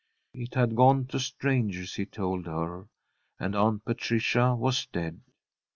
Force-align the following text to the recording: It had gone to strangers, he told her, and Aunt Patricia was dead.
It 0.33 0.55
had 0.55 0.75
gone 0.75 1.05
to 1.09 1.19
strangers, 1.19 1.93
he 1.93 2.07
told 2.07 2.47
her, 2.47 2.87
and 3.39 3.53
Aunt 3.55 3.85
Patricia 3.85 4.55
was 4.55 4.87
dead. 4.87 5.21